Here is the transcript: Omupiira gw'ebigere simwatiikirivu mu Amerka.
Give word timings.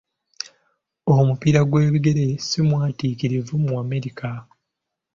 Omupiira 1.15 1.61
gw'ebigere 1.69 2.25
simwatiikirivu 2.47 3.53
mu 3.63 3.71
Amerka. 3.81 4.31